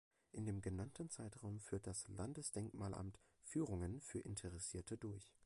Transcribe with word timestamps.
In 0.31 0.47
dem 0.47 0.61
genannten 0.61 1.11
Zeitraum 1.11 1.59
führt 1.59 1.85
das 1.85 2.07
Landesdenkmalamt 2.07 3.19
Führungen 3.43 4.01
für 4.01 4.17
Interessierte 4.19 4.97
durch. 4.97 5.31